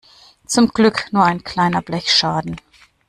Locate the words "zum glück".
0.47-1.13